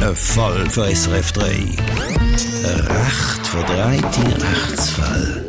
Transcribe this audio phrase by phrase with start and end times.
[0.00, 1.46] Ein Fall für SRF 3.
[1.46, 5.44] Ein recht verdrehte Rechtsfall.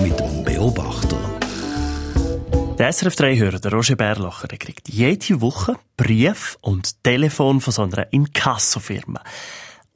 [0.00, 1.18] Mit dem Beobachter.
[2.78, 7.82] Der SRF 3-Hörer, der Roger Bärlocher, der kriegt jede Woche Brief und Telefon von so
[7.82, 9.20] einer Inkassofirma.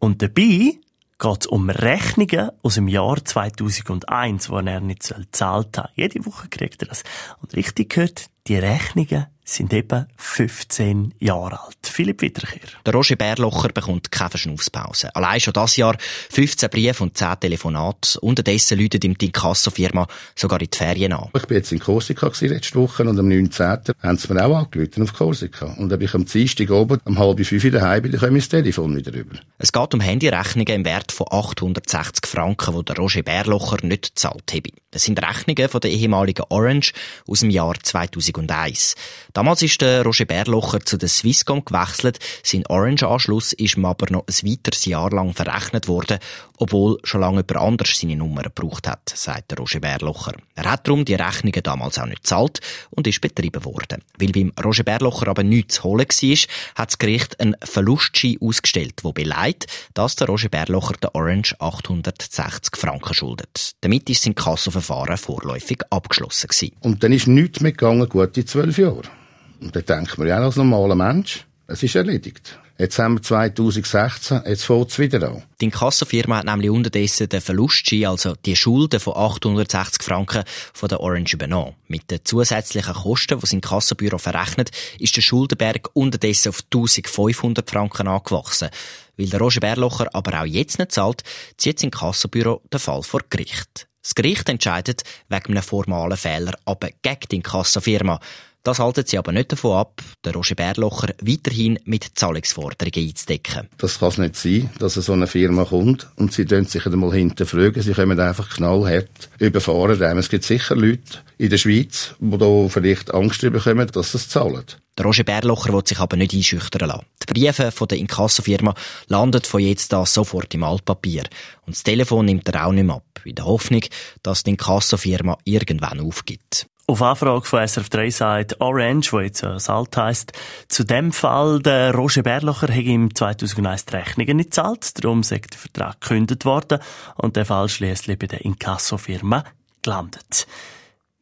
[0.00, 0.78] Und dabei
[1.22, 5.92] geht es um Rechnungen aus dem Jahr 2001, die er nicht gezahlt hat.
[5.94, 7.04] Jede Woche kriegt er das.
[7.40, 11.76] Und richtig gehört, die Rechnungen sind eben 15 Jahre alt.
[11.82, 12.60] Philipp Wiederkehr.
[12.86, 15.14] Der Roger Bärlocher bekommt keine Verschnaufspause.
[15.14, 15.96] Allein schon das Jahr
[16.30, 18.20] 15 Briefe und 10 Telefonate.
[18.20, 21.28] Unterdessen läutet ihm die Inkasso-Firma sogar in die Ferien an.
[21.36, 23.78] Ich bin jetzt in Korsika letzte Woche und am 19.
[24.02, 25.66] haben sie mir auch angerufen auf Korsika.
[25.78, 28.96] Und dann bin ich am Dienstag oben um halb fünf daheim bin, ich mein Telefon
[28.96, 29.36] wieder rüber.
[29.58, 34.52] Es geht um Handyrechnungen im Wert von 860 Franken, die der Roger Bärlocher nicht gezahlt
[34.52, 34.70] habe.
[34.90, 36.92] Das sind Rechnungen von der ehemaligen Orange
[37.26, 38.94] aus dem Jahr 2001.
[39.32, 42.18] Damals ist der Roger Bärlocher zu der Swisscom gewechselt.
[42.42, 46.18] Sein Orange-Anschluss ist ihm aber noch ein weiteres Jahr lang verrechnet worden,
[46.58, 50.34] obwohl schon lange jemand anders seine Nummer gebraucht hat, sagt der Roger Bärlocher.
[50.54, 52.60] Er hat darum die Rechnungen damals auch nicht gezahlt
[52.90, 54.02] und ist betrieben worden.
[54.18, 56.38] Weil beim Roger Bärlocher aber nichts zu holen war,
[56.74, 62.76] hat das Gericht einen Verlustschein ausgestellt, wo beleidigt, dass der Roger Bärlocher der Orange 860
[62.76, 63.72] Franken schuldet.
[63.80, 66.76] Damit ist sein Kassoverfahren vorläufig abgeschlossen gewesen.
[66.80, 69.21] Und dann ist nichts mehr gegangen, gute zwölf Jahre.
[69.62, 72.58] Und dann denkt man ja als normaler Mensch, es ist erledigt.
[72.78, 75.42] Jetzt haben wir 2016, jetzt fängt es wieder an.
[75.60, 80.98] Die Inkassofirma hat nämlich unterdessen den Verlustschein, also die Schulden von 860 Franken von der
[81.00, 81.76] Orange übernommen.
[81.86, 88.08] Mit den zusätzlichen Kosten, die das Inkassobüro verrechnet, ist der Schuldenberg unterdessen auf 1500 Franken
[88.08, 88.70] angewachsen.
[89.16, 91.22] Weil der Roger Bärlocher aber auch jetzt nicht zahlt,
[91.58, 93.86] zieht das Inkassobüro den Fall vor Gericht.
[94.02, 98.18] Das Gericht entscheidet wegen einem formalen Fehler aber gegen die Inkassofirma.
[98.64, 103.68] Das halten sie aber nicht davon ab, den Roger Bärlocher weiterhin mit Zahlungsforderungen einzudecken.
[103.78, 107.12] Das kann es nicht sein, dass so eine Firma kommt und sie sich sich einmal
[107.12, 107.82] hinterfragen.
[107.82, 110.18] Sie kommen einfach knallhart überfahren.
[110.18, 114.28] Es gibt sicher Leute in der Schweiz, die da vielleicht Angst bekommen, dass sie es
[114.28, 114.64] zahlen.
[114.98, 117.06] Der Roger Bärlocher will sich aber nicht einschüchtern lassen.
[117.22, 118.74] Die Briefe von der Inkassofirma
[119.08, 121.24] landen von jetzt an sofort im Altpapier.
[121.66, 123.82] Und das Telefon nimmt er auch nicht mehr ab, in der Hoffnung,
[124.22, 126.66] dass die Inkassofirma irgendwann aufgibt.
[126.86, 130.32] Auf Anfrage von SRF 3 sagt Orange, wo jetzt äh, Salt heisst,
[130.68, 135.38] zu dem Fall, der Roger Berlocher hat ihm 2001 die Rechnungen nicht gezahlt, darum sei
[135.38, 136.80] der Vertrag gekündigt worden
[137.16, 139.44] und der Fall schliesslich bei der Inkassofirma
[139.82, 140.46] gelandet.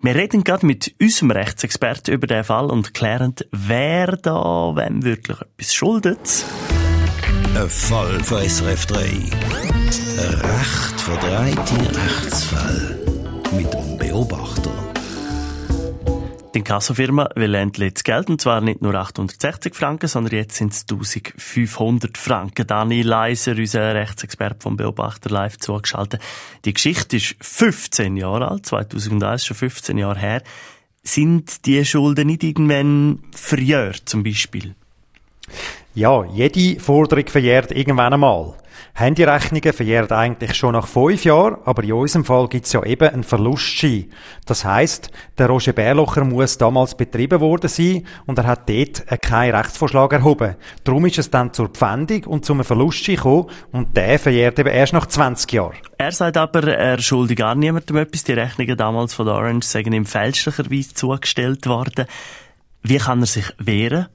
[0.03, 5.39] Wir reden gerade mit unserem Rechtsexperten über den Fall und klären, wer da wem wirklich
[5.43, 6.47] etwas schuldet.
[7.55, 8.99] Ein Fall für SRF 3.
[8.99, 13.10] Ein recht verdrehte Rechtsfall.
[16.53, 20.73] Die Inkassofirma will endlich das Geld, und zwar nicht nur 860 Franken, sondern jetzt sind
[20.73, 22.67] es 1500 Franken.
[22.67, 26.21] Dani Leiser, unser Rechtsexperte vom Beobachter Live, zugeschaltet.
[26.65, 30.43] Die Geschichte ist 15 Jahre alt, 2001, schon 15 Jahre her.
[31.05, 34.75] Sind die Schulden nicht irgendwann verjährt, zum Beispiel?
[35.95, 38.55] Ja, jede Forderung verjährt irgendwann einmal.
[38.95, 43.25] Handyrechnungen verjährt eigentlich schon nach fünf Jahren, aber in unserem Fall gibt's ja eben einen
[43.25, 44.11] Verlustschein.
[44.47, 49.55] Das heißt, der Roger Bärlocher muss damals betrieben worden sein und er hat dort keinen
[49.55, 50.57] Rechtsvorschlag erhoben.
[50.85, 54.93] Darum ist es dann zur Pfändung und zum Verlustschein gekommen und der verjährt eben erst
[54.93, 55.77] nach 20 Jahren.
[55.99, 58.25] Er sagt aber, er schuldet gar niemandem etwas.
[58.25, 62.07] Die Rechnungen damals von Orange sagen ihm fälschlicherweise zugestellt worden.
[62.83, 64.07] Wie kann er sich wehren?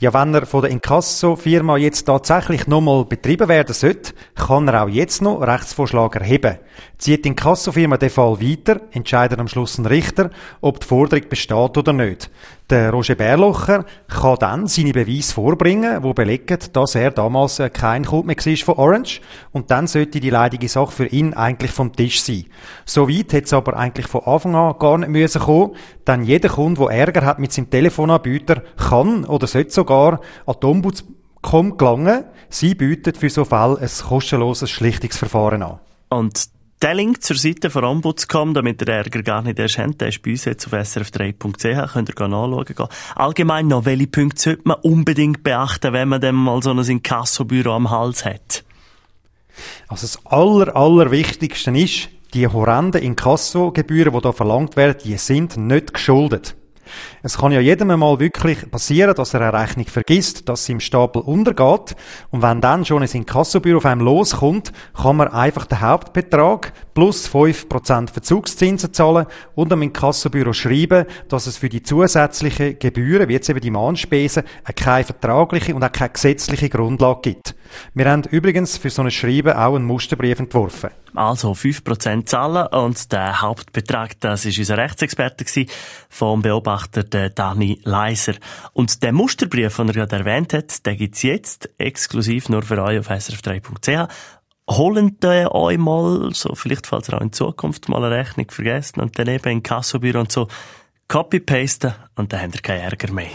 [0.00, 4.88] Ja, wenn er von der Inkasso-Firma jetzt tatsächlich nochmal betrieben werden sollte, kann er auch
[4.88, 6.58] jetzt noch Rechtsvorschlag erheben.
[6.98, 11.76] Zieht die Inkasso-Firma den Fall weiter, entscheidet am Schluss ein Richter, ob die Forderung besteht
[11.76, 12.30] oder nicht.
[12.70, 18.04] Der Roger Bärlocher kann dann seine Beweise vorbringen, wo belegen, dass er damals äh, kein
[18.04, 19.22] Kunde mehr war von Orange.
[19.52, 22.44] Und dann sollte die leidige Sache für ihn eigentlich vom Tisch sein.
[22.84, 25.76] So weit hätte es aber eigentlich von Anfang an gar nicht müssen kommen,
[26.06, 30.66] denn jeder Kunde, der Ärger hat mit seinem Telefonanbieter, kann oder sollte sogar an die
[30.66, 32.24] Ombudscom gelangen.
[32.48, 35.80] Sie bietet für so Fälle ein kostenloses Schlichtungsverfahren an.
[36.08, 36.48] Und
[36.80, 40.22] der Link zur Seite von Ombudscom, damit ihr Ärger gar nicht erst habt, der ist
[40.22, 42.88] bei uns jetzt auf srf3.ch, könnt ihr nachschauen.
[43.16, 47.72] Allgemein noch, welche Punkte sollte man unbedingt beachten, wenn man dann mal so ein Inkassobüro
[47.72, 48.64] am Hals hat?
[49.88, 55.94] Also das aller, allerwichtigste ist, die horrenden Inkassogebühren, die da verlangt werden, die sind nicht
[55.94, 56.54] geschuldet.
[57.22, 60.80] Es kann ja jedem mal wirklich passieren, dass er eine Rechnung vergisst, dass sie im
[60.80, 61.96] Stapel untergeht.
[62.30, 67.28] Und wenn dann schon ein Inkassobüro auf einem loskommt, kann man einfach den Hauptbetrag plus
[67.28, 73.48] 5% Verzugszinsen zahlen und dem Inkassobüro schreiben, dass es für die zusätzlichen Gebühren, wie jetzt
[73.48, 74.42] eben die Mahnspesen,
[74.74, 77.54] keine vertragliche und auch keine gesetzliche Grundlage gibt.
[77.94, 80.90] Wir haben übrigens für so ein Schreiben auch einen Musterbrief entworfen.
[81.14, 85.44] Also 5% zahlen und der Hauptbetrag, das ist unser Rechtsexperte
[86.08, 88.34] vom Beobachter Dani Leiser.
[88.72, 92.98] Und der Musterbrief, den er gerade erwähnt hat, der gibt's jetzt exklusiv nur für euch
[93.00, 94.08] auf srf3.ch.
[94.70, 99.00] Holen ihr euch mal, so vielleicht falls ihr auch in Zukunft mal eine Rechnung vergessen
[99.00, 100.46] und dann eben in Kassobüro und so,
[101.08, 103.30] copy-pasten und dann habt ihr keinen Ärger mehr.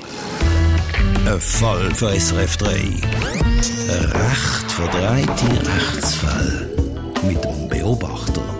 [1.25, 2.69] Ein Fall für SRF 3.
[2.69, 6.69] Ein recht verdrehte Rechtsfall
[7.23, 8.53] mit dem Beobachter.